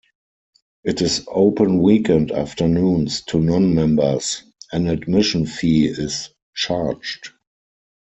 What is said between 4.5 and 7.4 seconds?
an admission fee is charged.